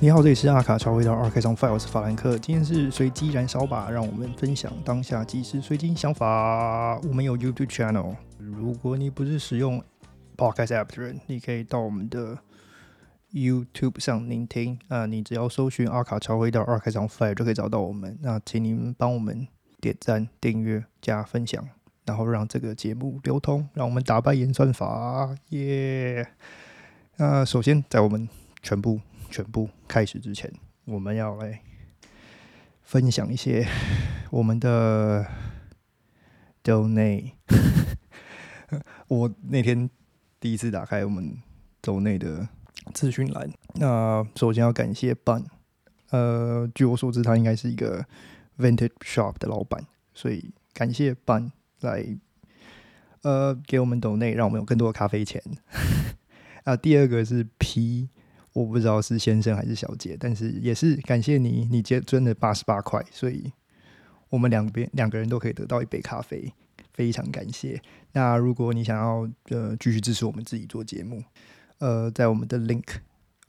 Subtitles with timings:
[0.00, 2.38] 你好，这里是阿卡超回到二 K 上 File，我是法兰克。
[2.38, 6.96] 今天是随机燃烧吧，让我们分享当下即时随机想法。
[7.00, 9.82] 我们有 YouTube channel，如果你不是使用
[10.36, 12.38] Podcast App 的人，你可以到我们的
[13.32, 14.78] YouTube 上聆听。
[14.86, 18.16] 啊，你只要搜寻阿卡超回到二 K 上 File 就可以找到我们。
[18.22, 19.48] 那请您帮我们
[19.80, 21.68] 点赞、订阅、加分享，
[22.06, 26.24] 然后让这个节目流通，让我们打败演算法，耶！
[27.16, 28.28] 那首先在我们
[28.62, 29.00] 全部。
[29.30, 30.52] 全部开始之前，
[30.84, 31.60] 我们要来
[32.82, 33.66] 分享一些
[34.30, 35.26] 我们的
[36.64, 37.32] donate。
[39.08, 39.88] 我那天
[40.40, 41.36] 第一次打开我们
[41.82, 42.48] donate 的
[42.92, 45.44] 资讯栏，那首先要感谢 Bun。
[46.10, 48.04] 呃，据我所知，他应该是一个
[48.58, 52.04] vintage shop 的老板，所以感谢 Bun 来
[53.22, 55.42] 呃给我们 donate，让我们有更多的咖啡钱。
[56.64, 58.08] 啊，第二个是 P。
[58.52, 63.52] 我不知道是先生还是小姐，但是也是感谢你，你接捐了八十八块，所以
[64.30, 66.52] 我们两边两个人都可以得到一杯咖啡，
[66.92, 67.80] 非常感谢。
[68.12, 71.22] 那如果你想要呃继续支持我们自己做节目，
[71.78, 72.84] 呃，在我们的 link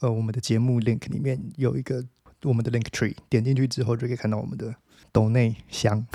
[0.02, 2.06] 呃我们的节目 link 里面有一个
[2.44, 4.76] 我们的 link tree，点进去之后就可以看到我们的
[5.12, 6.06] 斗内箱，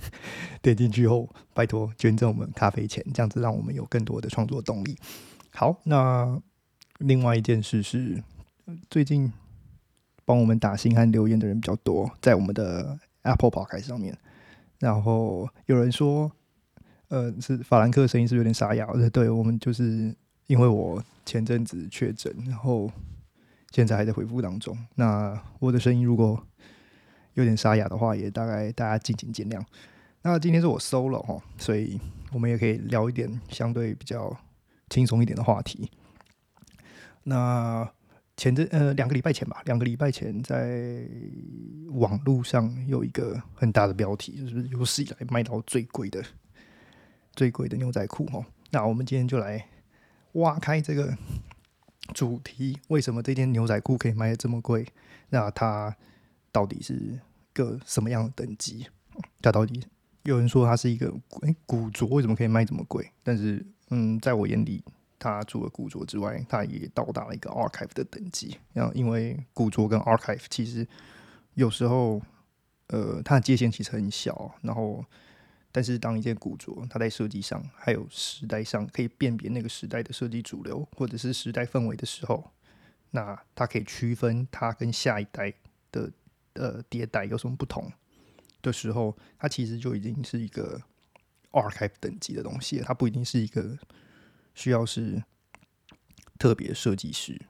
[0.62, 4.96] 点进去后拜托捐赠我们咖啡钱，这样子让我们有更多的创作动力。
[5.50, 6.40] 好，那
[6.98, 8.22] 另外一件事是。
[8.90, 9.32] 最近
[10.24, 14.18] 帮我们打新和留言的人比较多，在我们的 Apple Podcast 上面。
[14.80, 16.32] 然后有人说，
[17.06, 18.84] 呃，是法兰克声音是有点沙哑。
[18.86, 20.12] 呃，对我们就是
[20.48, 22.90] 因为我前阵子确诊，然后
[23.70, 24.76] 现在还在恢复当中。
[24.96, 26.44] 那我的声音如果
[27.34, 29.64] 有点沙哑的话，也大概大家敬请见谅。
[30.22, 32.00] 那今天是我 solo 哈，所以
[32.32, 34.36] 我们也可以聊一点相对比较
[34.90, 35.88] 轻松一点的话题。
[37.28, 37.90] 那
[38.36, 41.04] 前阵呃两个礼拜前吧，两个礼拜前在
[41.90, 46.22] 网络上有一个很大的标题，就是有史以来卖到最贵的、
[47.32, 48.46] 最贵的牛仔裤哈。
[48.70, 49.66] 那我们今天就来
[50.34, 51.18] 挖开这个
[52.14, 54.86] 主题，为什么这件牛仔裤可以卖的这么贵？
[55.30, 55.96] 那它
[56.52, 57.18] 到底是
[57.52, 58.86] 个什么样的等级？
[59.42, 59.82] 它到底
[60.22, 61.12] 有人说它是一个
[61.42, 63.10] 哎古着，为什么可以卖这么贵？
[63.24, 64.84] 但是嗯，在我眼里。
[65.18, 68.58] 它除了古着之外，它也到达了一个 archive 的等级。
[68.72, 70.86] 然后，因为古着跟 archive 其实
[71.54, 72.20] 有时候，
[72.88, 74.54] 呃，它的界限其实很小。
[74.62, 75.04] 然后，
[75.72, 82.52] 但是当一件古着它在设计上还有时代上可以辨别那个时代的设计主流或者是时代氛围的时候，
[83.10, 85.52] 那它可以区分它跟下一代
[85.90, 86.12] 的
[86.54, 87.90] 呃迭代有什么不同
[88.60, 90.80] 的时候，它其实就已经是一个
[91.52, 92.84] archive 等级的东西了。
[92.86, 93.76] 它不一定是一个。
[94.56, 95.22] 需要是
[96.38, 97.40] 特别设计师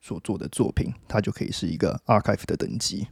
[0.00, 3.06] 所做的作品，它就可以是一个 archive 的等级。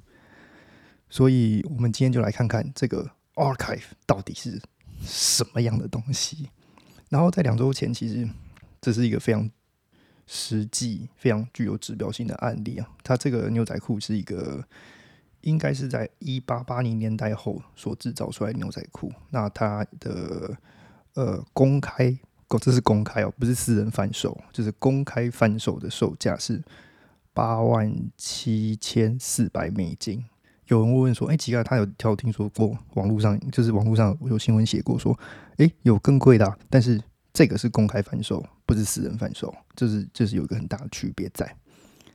[1.11, 4.61] 所以，我们今天就来看看这个 archive 到底是
[5.03, 6.49] 什么样的东西。
[7.11, 8.27] 然后，在两周前，其实
[8.81, 9.49] 这是一个非常
[10.27, 12.89] 实际、非常具有指标性的案例啊。
[13.05, 14.67] 它这个牛仔裤是一个
[15.43, 19.13] 应该是在一八八零年代后所制造出来的牛仔裤。
[19.31, 20.57] 那它的
[21.13, 22.19] 呃公开。
[22.61, 26.63] 这是公开哦，不是私人贩售，就是公开贩售的售价是
[27.33, 30.25] 八万七千四百美金。
[30.69, 35.19] 有人问说：“哎，奇怪，他有条听说过网络上，就是网络上有新闻写过说，
[35.57, 37.01] 哎，有更贵的，但是
[37.33, 41.57] 这个是公开贩售，不是私人贩售，就是就是有一个很大的区别在。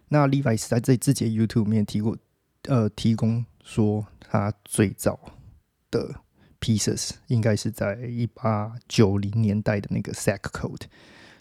[0.07, 2.17] 那 Levi's 在这自己的 YouTube 面提过，
[2.63, 5.19] 呃，提供说他最早
[5.89, 6.16] 的。
[6.61, 10.84] Pieces 应该是在一八九零年代的那个 Sack Code，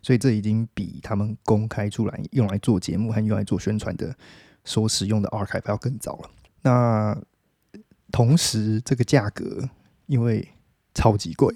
[0.02, 4.16] 所以这已经比他们公开出来用来做节目和用来做宣传的
[4.64, 6.30] 所使用的 Archive 要更早了。
[6.62, 7.22] 那
[8.10, 9.68] 同时，这个价格
[10.06, 10.48] 因为
[10.94, 11.54] 超级贵，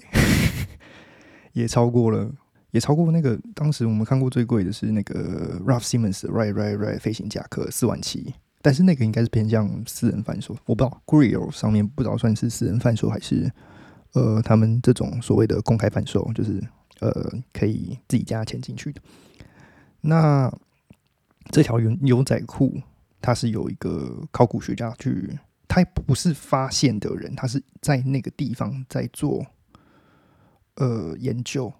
[1.51, 2.31] 也超过了，
[2.71, 8.33] 也超过那个当时我们看过最贵的是那个 Ralph Simmons 的 Right Right Right 飞行夹克四万七。
[8.65, 13.51] 但是那个应该是偏向私人贩售，我不知道 Grill 上面不知道算是私人贩售还是
[14.13, 16.59] 呃他们这种所谓的公开贩售，就是
[16.99, 18.99] 呃可以自己加钱进去的。
[20.01, 20.51] 那
[21.51, 22.81] 这条牛牛仔裤，
[23.21, 29.45] 它是有一个考古学家去，他不是发现的人，他是在那个地方在做
[30.77, 31.71] 呃研究，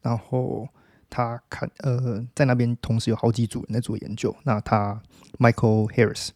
[0.00, 0.66] 然后。
[1.10, 4.34] 他看，呃，在那边同时有好几组人在做研究。
[4.44, 5.02] 那他
[5.38, 6.28] Michael Harris，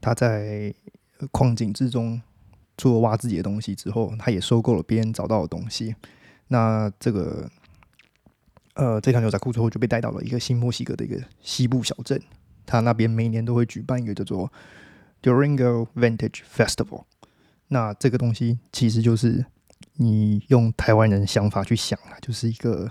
[0.00, 0.72] 他在
[1.32, 2.20] 矿井之中
[2.76, 5.96] 做挖自己的东西之后，他也收购了别人找到的东西。
[6.48, 7.50] 那这个，
[8.74, 12.22] 呃，这条牛仔裤最后就被带到了一个新墨西哥的一个西部小镇，
[12.64, 14.52] 他那边每年都会举办一个叫做
[15.22, 17.04] Durango Vintage Festival。
[17.68, 19.44] 那这个东西其实就是
[19.94, 22.90] 你用台湾人想法去想啊，就是一个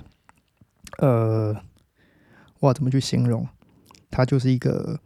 [0.98, 1.56] 呃，
[2.60, 3.48] 哇，怎么去形容？
[4.10, 5.00] 它就是一个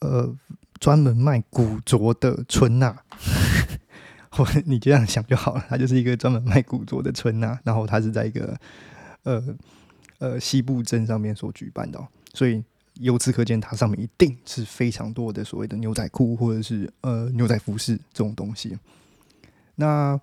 [0.00, 0.34] 呃，
[0.78, 2.96] 专门卖古着的村呐。
[4.30, 7.58] 或你这样想就好了，它就是一个专门卖古着的村呐。
[7.64, 8.56] 然后它是在一个
[9.24, 9.42] 呃
[10.18, 11.98] 呃西部镇上面所举办的，
[12.34, 12.62] 所以
[12.94, 18.78] 由此可见，它上面一定是非常多的所谓的牛仔裤或者是呃牛仔服饰这种东西。
[19.74, 20.20] 那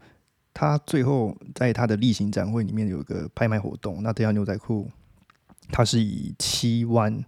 [0.56, 4.90] 他最后在他的例行展会里面有一个拍卖活动，那这条牛仔裤
[5.69, 7.24] 它是以七万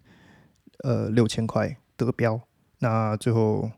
[0.80, 2.40] 呃六千块得标。
[2.80, 3.70] 那最后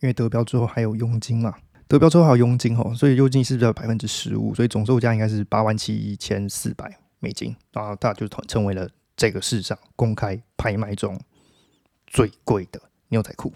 [0.00, 1.54] 因为得标之后还有佣金嘛。
[1.86, 11.16] 得标之后还有佣金哦，所以佣金是要百分之十五，所以总售价应该是八万七千四百美金，然后它就成为了这个市场公开拍卖中
[12.06, 13.52] 最贵的牛仔裤。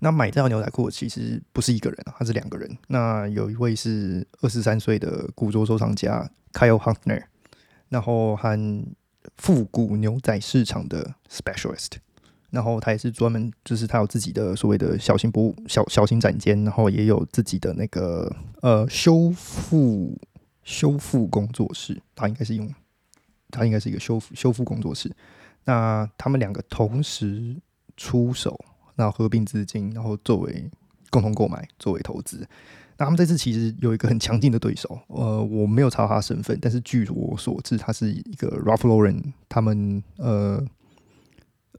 [0.00, 2.78] 那买这条牛仔裤其实不是一个人啊，他是两个人。
[2.88, 7.24] 那有一位是二十三岁的古着收藏家 Kyle Huntner，
[7.88, 8.84] 然后和
[9.36, 11.96] 复古牛仔市场的 specialist。
[12.50, 20.18] 然后他也是专门，就是他有自己的所谓的小型博物小小型展间，然后也有自己的那个呃修复
[20.62, 22.00] 修复工作室。
[22.14, 22.72] 他应该是用，
[23.50, 25.14] 他应该是一个修复修复工作室。
[25.64, 27.54] 那他们两个同时
[27.98, 28.58] 出手，
[28.98, 30.70] 然后合并资金，然后作为
[31.08, 32.46] 共同购买，作为投资。
[32.98, 40.62] 那他们这次其实有一个很强劲的对手，呃，我没有查他身份，但是据我所知，他是一个 Ralph Lauren 他们呃。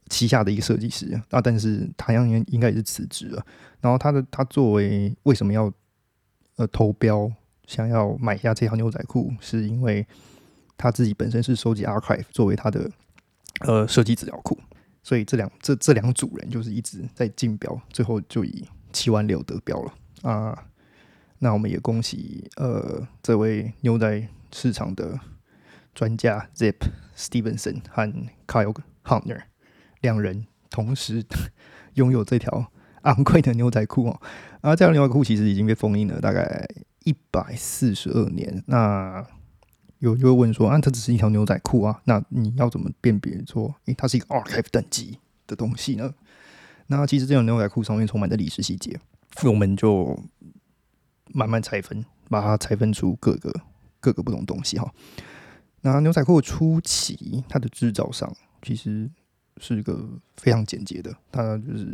[0.08, 3.46] 旗下的一个设计师啊，但是他应该应该也是辞职了。
[3.80, 5.72] 然后他的他作为为什么要
[6.56, 7.30] 呃投标
[7.68, 10.04] 想要买下这条牛仔裤，是因为
[10.76, 12.90] 他自己本身是收集 archive 作为他的
[13.60, 14.58] 呃设计资料库，
[15.02, 20.66] 所以这两这这两组人就是一直在竞标，最后就以七万六得标了啊。
[21.38, 25.18] 那我们也恭喜呃这位牛仔市场的
[25.94, 26.76] 专家 Zip
[27.16, 28.12] Stevenson 和
[28.46, 29.42] Kyle Hunter。
[30.02, 31.24] 两人同时
[31.94, 32.72] 拥有这条
[33.02, 34.20] 昂贵的牛仔裤哦，
[34.60, 36.66] 啊，这条牛仔裤其实已经被封印了大概
[37.04, 38.62] 一百四十二年。
[38.66, 39.26] 那
[40.00, 46.12] 有就会问说，啊，它只是一条牛仔裤啊，那你要怎么辨别说，诶，它是一个 archive 等级的东西呢？
[46.88, 48.98] 那其实这条牛仔裤上面充满着历史细节，
[49.44, 50.20] 我们就
[51.32, 53.54] 慢慢拆分，把它拆分出各个
[54.00, 54.92] 各个不同东西哈。
[55.82, 58.30] 那牛仔裤初期它的制造上
[58.60, 59.08] 其实。
[59.62, 60.08] 是一个
[60.38, 61.86] 非常简洁的，它就是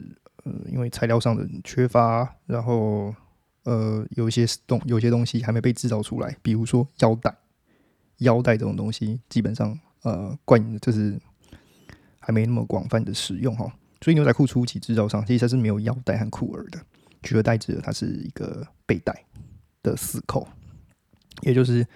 [0.45, 3.13] 呃，因为材料上的缺乏，然后
[3.65, 7.35] 呃，有一些东有些东西还没被制造出来，比如说腰带，
[8.19, 11.21] 腰带这种东西基本上呃，惯就是
[12.19, 13.71] 还没那么广泛的使用哈，
[14.01, 16.81] 所以牛仔裤初期制造上其实它是没有腰带和裤耳的，
[17.23, 19.25] 取而代之的它是一个背带
[19.83, 20.47] 的死扣，
[21.43, 21.87] 也就是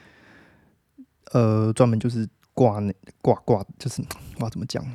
[1.33, 2.93] 呃，专门就是挂那
[3.23, 4.03] 挂挂，就是
[4.41, 4.95] 哇，怎么讲呢？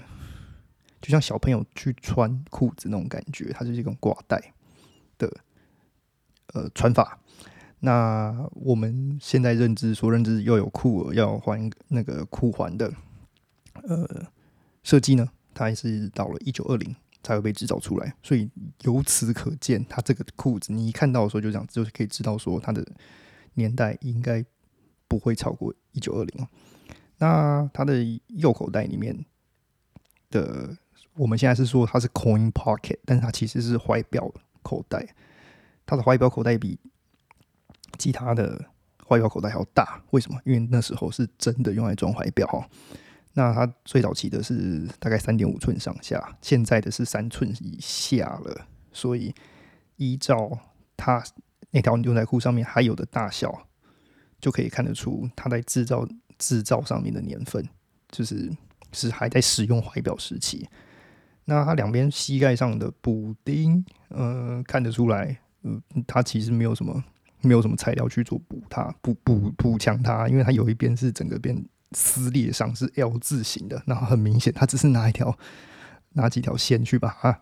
[1.01, 4.53] 就像小朋友去穿裤子那种感觉，它就是一种挂带
[5.17, 5.31] 的
[6.53, 7.19] 呃穿法。
[7.85, 12.91] 那我们现在认知说认知又有裤要环那个裤环的
[13.83, 14.25] 呃
[14.81, 18.13] 设计呢，它还是到了一九二零才会被制造出来。
[18.23, 18.49] 所以
[18.81, 22.85] 由此可见，它这个裤子你一看到的时候就这样，就是可以知道说它的
[23.53, 24.43] 年代应该
[25.07, 26.47] 不会超过一九二零
[27.19, 29.25] 那它的右口袋里面
[30.29, 30.75] 的。
[31.17, 34.29] 我们现在是说它是 coin pocket，但是它其实是怀表
[34.61, 35.15] 口袋。
[35.85, 36.77] 它的怀表口袋比
[37.97, 38.63] 其他的
[39.07, 40.39] 怀表口袋还要大，为什么？
[40.45, 42.67] 因为那时候是真的用来装怀表哈。
[43.33, 48.67] 那它最早期的是大概三点五寸上下，现在的是三寸以下了。
[48.93, 49.33] 所以
[49.97, 50.57] 依照
[50.95, 51.21] 它
[51.71, 53.67] 那条牛仔裤上面还有的大小，
[54.39, 57.67] 就可以看得出它在制造制造上面的年份，
[58.09, 58.49] 就是
[58.93, 60.67] 是还在使用怀表时期。
[61.43, 67.03] 那它两边膝盖上的补丁，呃，看得出来，嗯，它其实没有什么，
[67.45, 75.37] 没有什么材料去做补它，补补补强它，因为它有一边是整个边撕裂上是 L 字形的，然后很明显，它只是拿一条
[76.13, 77.39] 拿几条线去把它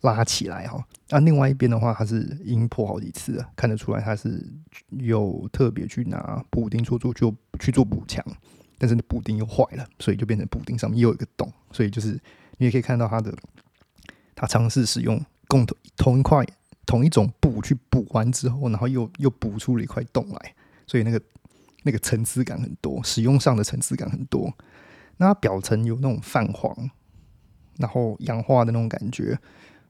[0.00, 0.84] 拉起来哈。
[1.10, 4.44] 那另外一边的话，它是阴破好几次了，看得出来它是
[4.90, 8.24] 有特别去拿补丁做做就去做补强，
[8.78, 12.18] 但是补丁又坏了，所以就变成补丁上面又有一个洞，所以就是。
[12.62, 13.34] 你也可以看到它的，
[14.34, 16.44] 它尝试使用共同同一块
[16.86, 20.54] 同一种布去补完之后，然后又又补出了一块洞来，
[20.86, 21.20] 所以那个
[21.84, 24.52] 那个层次感很多，使用上的层次感很多。
[25.18, 26.90] 那表层有那种泛黄，
[27.76, 29.38] 然后氧化的那种感觉，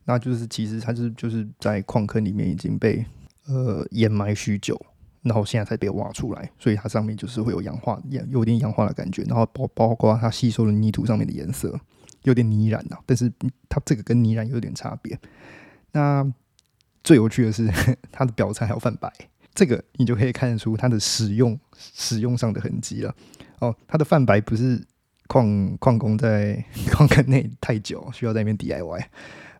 [0.05, 3.05] 那就是其实它是就是在矿坑里面已经被
[3.47, 4.81] 呃掩埋许久，
[5.23, 11.79] 然后现在才被挖出来，所以它上面就是会有氧化，有有点氧化的感觉，然后包包括它吸收了泥土上面的颜色，
[12.25, 13.33] 有点泥染啊，但是
[13.69, 15.17] 它这个跟泥染有点差别。
[15.93, 16.25] 那
[17.03, 17.69] 最有趣的是
[18.13, 19.13] 它的表层还有泛白，
[19.55, 23.15] 这个你就可以看得出它的使用使用上的痕迹了。
[23.61, 24.83] 哦，它的泛白不是。
[25.31, 29.05] 矿矿工在矿坑内太久，需要在那边 DIY，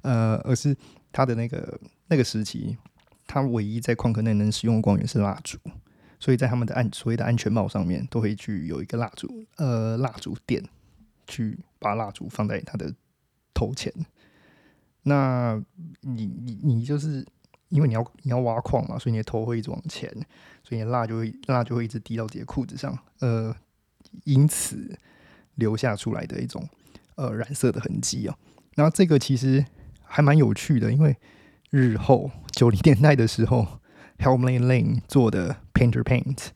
[0.03, 0.77] 呃，而是
[1.13, 1.79] 他的那个
[2.09, 2.77] 那个时期，
[3.25, 5.57] 他唯一在矿坑内能使用的光源是蜡烛，
[6.19, 9.29] 所以在他们的安所谓的安全帽上面都会去有一个蜡烛，
[9.59, 10.61] 呃，蜡烛垫，
[11.29, 12.93] 去把蜡烛放在他的
[13.55, 13.93] 头前。
[15.03, 15.63] 那
[16.01, 17.27] 你你你就是
[17.69, 20.11] 因为你要你要挖矿嘛，所以你的头会一直往前，
[20.63, 23.55] 所以你的蜡就会蜡就会一直滴到自己的裤子上，呃，
[24.25, 24.99] 因此。
[25.57, 26.67] 留下出来的一种
[27.17, 28.35] 呃染色的痕迹哦，
[28.77, 29.63] 然后这个其实
[30.03, 31.15] 还蛮有趣的，因为
[31.69, 33.67] 日后九零年代的时候
[34.17, 36.47] ，Helme Lane 做的 Painter Paint，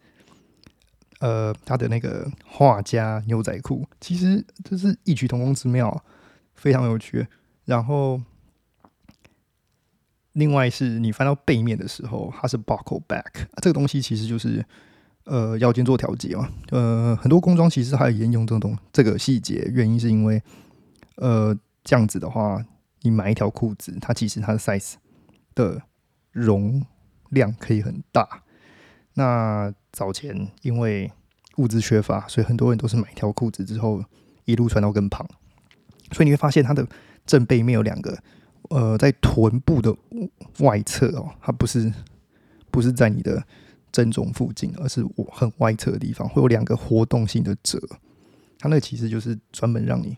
[1.20, 6.02] 呃，他的那个画家牛仔裤，其实这是异曲同工之妙，
[6.54, 7.26] 非常有趣。
[7.66, 8.18] 然后
[10.34, 14.64] 另外是你翻到背面的时候，它是 Buckle Back，这个东西其实就是。
[15.26, 20.42] 呃，腰间做调节嘛，呃，很多工装其实还有沿用这种这个细节，原因是因为，
[21.16, 22.62] 呃，这样子的话，
[23.00, 24.96] 你买一条裤子，它其实它的 size
[25.54, 25.80] 的
[26.30, 26.84] 容
[27.30, 28.42] 量可以很大。
[29.14, 31.10] 那早前因为
[31.56, 34.04] 物资缺乏，所以很多人都是买一条裤子之后
[34.44, 35.26] 一路穿到更胖，
[36.12, 36.86] 所以你会发现它的
[37.24, 38.18] 正背面有两个，
[38.74, 39.94] 呃，在臀部的
[40.58, 41.92] 外侧哦，它不是
[42.70, 43.46] 不是在你的。
[43.94, 47.80] 正中附近，而是我很外侧的地方，会有两个活动性的褶，
[48.58, 50.16] 它那其实就是专门让你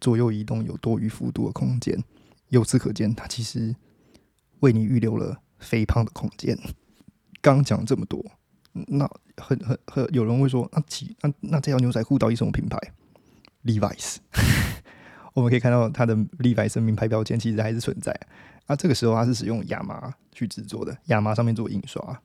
[0.00, 1.96] 左右移动有多余幅度的空间。
[2.48, 3.72] 由此可见，它其实
[4.58, 6.58] 为你预留了肥胖的空间。
[7.40, 8.20] 刚讲这么多，
[8.72, 12.76] 那很很很有人会说，那其那那这条牛仔裤到底什么品牌
[13.64, 14.16] ？Levi's。
[15.34, 18.18] 我们可以看到它的立白生命牌标签其实还是存在。
[18.66, 22.18] 那这个时候它是使用亚麻去制作的，亚麻上面做印刷。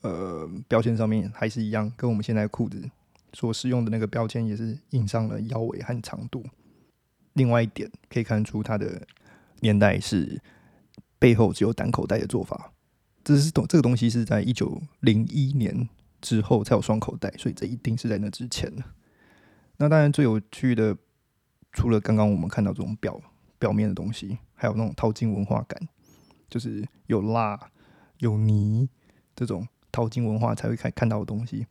[0.00, 2.82] 呃，标签上面还是一样，跟我们现在裤子
[3.32, 6.44] 所使用的那个标签也是印上了腰围和长度。
[7.32, 9.02] 另外一点可以看出它的
[9.60, 10.40] 年代是
[11.18, 12.70] 背后只有单口袋的做法，
[13.24, 15.88] 这是东这个东西是在一九零一年
[16.20, 18.84] 之后才有双口袋，所以这一定是在那之前的。
[19.78, 20.96] 那当然最有趣的，
[21.74, 23.20] 除了刚刚我们看到这种表
[23.58, 25.86] 表面的东西，还有那种淘金文化感，
[26.48, 27.60] 就是有蜡
[28.20, 28.88] 有泥
[29.36, 29.68] 这种。
[29.94, 31.64] 淘金文化才会看看到的东西，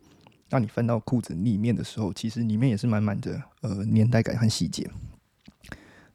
[0.49, 4.89] 那你翻到裤子里面的时候，其实里面也是满满的呃年代感和细节。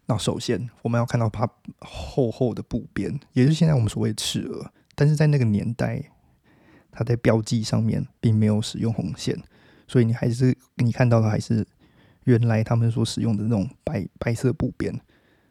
[0.07, 1.47] 那首先我们要看到它
[1.81, 6.03] 厚厚的布边，也就是现在我们所谓的赤额，但是在那个年代，
[6.91, 9.39] 它在标记上面并没有使用红线，
[9.87, 11.67] 所以你还是你看到的还是
[12.29, 15.01] 原来他们所使用的那种白白色布边，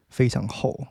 [0.09, 0.87] 非常厚。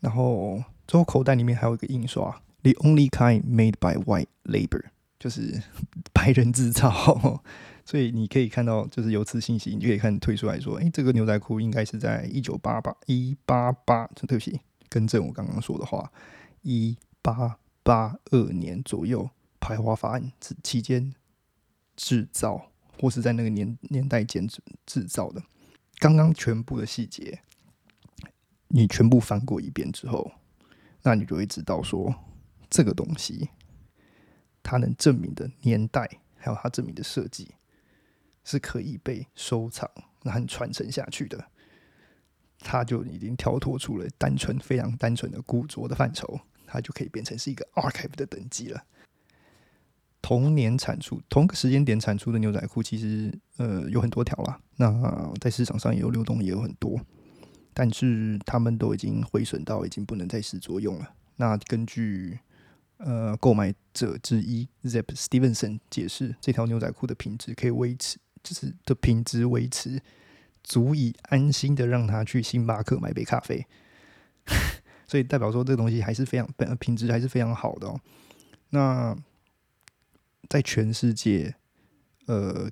[0.00, 4.86] 然后最后口袋里面还有一个印刷，The only kind made by white labor。
[5.20, 5.60] 就是
[6.12, 7.42] 白人制造，
[7.84, 16.12] 所以你可以看到，就是由此信息，你就可以看推出来说，哎，这个牛仔裤应该是在一九八八一八八，对不起，更正我刚刚说的话，
[16.62, 19.28] 一八八二年左右
[19.58, 21.12] 排华法案期间
[21.96, 22.67] 制造，
[22.98, 25.42] 或是在那个年年代间制制造的。
[25.98, 27.40] 刚刚全部的细节，
[28.68, 30.30] 你全部翻过一遍之后，
[31.02, 32.14] 那你就会知道说，
[32.70, 33.48] 这个东西。
[34.62, 37.54] 它能证明的年代，还有它证明的设计，
[38.44, 39.90] 是可以被收藏、
[40.22, 41.42] 然后传承下去的。
[42.58, 48.84] 它就已经跳脱出了单纯、非常单纯的古着的范畴，它就可以变成是一个 archive 的等级了。
[50.20, 54.60] 同年产出、同个时间点产出的牛仔裤，其实呃有很多条啦。
[54.76, 57.00] 那在市场上也有流动，也有很多，
[57.72, 61.14] 但是他们都已经毁损到已经不能再试作用了。
[61.36, 62.38] 那根据
[62.98, 70.02] 呃，购买者之一 Zep Stevenson 解释，这条牛仔裤的品质可以维持，就是的品质维持，
[70.64, 73.64] 足以安心的让他去星巴克买杯咖啡。
[75.06, 78.00] 所以代表说，这个东西还是非常本品质还是非常好的哦。
[78.70, 79.16] 那
[80.48, 81.54] 在全世界，
[82.26, 82.70] 呃，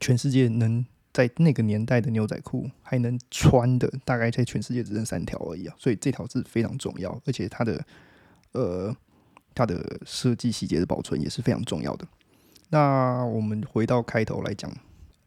[0.00, 5.74] 全世界能在那个年代的牛仔裤还能穿的，大概在全世界只剩三条而已啊。
[5.78, 7.84] 所以这条是非常重要，而且它的。
[8.56, 8.96] 呃，
[9.52, 12.06] 它的设计细节的保存也是非常重要的。
[12.68, 14.72] 那我们回到开头来讲，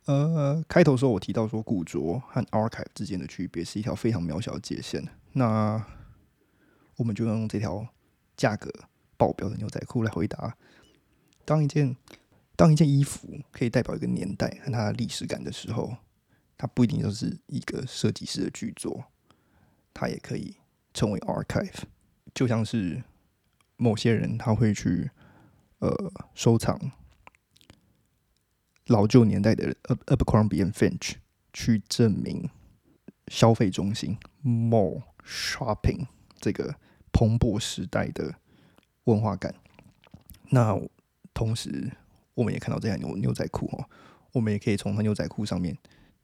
[0.05, 5.05] 呃，开头时候我提到说，古着和 archive 之间的区别是一条非常渺小的界限。
[5.33, 5.85] 那
[6.95, 7.85] 我们就用这条
[8.37, 8.71] 价格
[9.17, 10.55] 爆表的牛仔裤来回答：
[11.43, 11.95] 当一件
[12.55, 15.97] 当一件衣服可以代表一个年代和它的历史感的时候，
[16.57, 19.05] 它不一定就是一个设计师的巨作，
[19.93, 20.55] 它也可以
[20.93, 21.83] 成为 archive，
[22.33, 23.03] 就像是
[23.75, 25.11] 某些人他会去
[25.79, 26.91] 呃收藏。
[28.87, 31.15] 老旧年代的 Abercrombie and Finch
[31.51, 32.49] 去证明
[33.27, 36.07] 消费中心 mall shopping
[36.39, 36.75] 这个
[37.11, 38.35] 蓬勃时代的
[39.07, 39.53] 文化感。
[40.49, 40.79] 那
[41.33, 41.91] 同时，
[42.33, 43.89] 我们也看到这样牛牛仔裤哦，
[44.31, 45.77] 我们也可以从它牛仔裤上面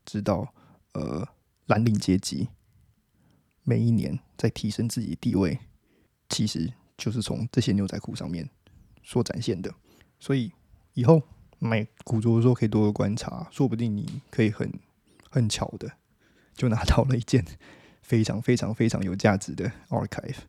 [0.05, 0.53] 知道，
[0.93, 1.27] 呃，
[1.65, 2.47] 蓝领阶级
[3.63, 5.59] 每一年在提升自己地位，
[6.29, 8.49] 其实就是从这些牛仔裤上面
[9.03, 9.73] 所展现的。
[10.19, 10.51] 所以
[10.93, 11.23] 以后。
[11.59, 14.69] 买古着的时候可以多多观察，说不定你可以很
[15.29, 15.89] 很巧的
[16.53, 17.45] 就拿到了一件
[18.01, 20.39] 非常非常非常有价值的 archive。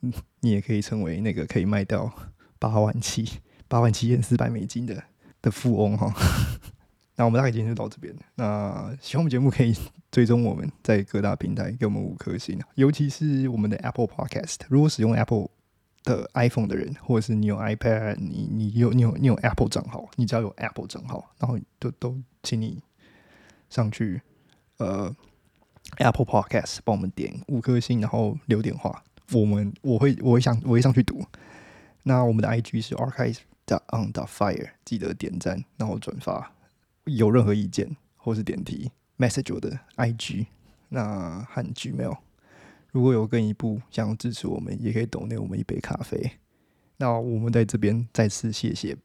[0.00, 2.12] 嗯， 你也可以成为那个可以卖掉
[2.58, 5.02] 八万七八万七千四百美金的
[5.42, 6.12] 的富翁哈。
[7.18, 8.14] 那我们大概今天就到这边。
[8.34, 9.74] 那喜欢我们节目可以
[10.10, 14.56] 追踪我们在各大平台给我们五颗星，尤其是我们的 Apple Podcast。
[14.68, 15.48] 如果使用 Apple
[16.04, 22.82] 的 iPhone 的人，或者是你有 iPad，你你有你有你有 Apple 账号，你只要有 Apple 账号，然后都都请你
[23.70, 24.20] 上去
[24.76, 25.10] 呃
[25.96, 31.24] Apple Podcast 帮我们点五颗星，然后留点话，我们我会我会想我会上去读。
[32.02, 36.52] 那我们的 IG 是 Archive 的 On the Fire，记得点赞，然后转发。
[37.04, 40.46] 有任何意见或是点题，message 我的 IG，
[40.88, 42.18] 那和 Gmail。
[42.92, 46.32] 如果有更一步想要支持我们，也可以抖内我们一杯咖啡。
[46.96, 48.96] 那我们在这边再次谢谢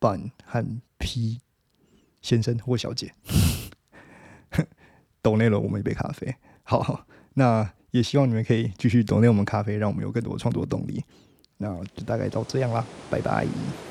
[0.00, 0.64] Bun 和
[0.98, 1.40] P
[2.22, 3.12] 先生或小姐，
[5.20, 6.36] 抖内了我们一杯咖啡。
[6.62, 11.02] 好，那也希望你们可以继续抖内我们咖啡，让我们有更多创作动力。
[11.56, 13.87] 那就大概到这样啦，拜拜。